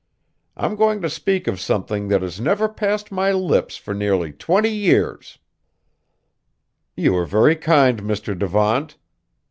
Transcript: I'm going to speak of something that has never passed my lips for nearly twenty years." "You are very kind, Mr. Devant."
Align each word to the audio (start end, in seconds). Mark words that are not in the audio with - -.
I'm 0.57 0.75
going 0.77 0.99
to 1.03 1.11
speak 1.11 1.45
of 1.45 1.59
something 1.59 2.07
that 2.07 2.23
has 2.23 2.41
never 2.41 2.67
passed 2.67 3.11
my 3.11 3.31
lips 3.31 3.77
for 3.77 3.93
nearly 3.93 4.31
twenty 4.31 4.71
years." 4.71 5.37
"You 6.97 7.15
are 7.17 7.25
very 7.27 7.55
kind, 7.55 8.01
Mr. 8.01 8.35
Devant." 8.35 8.97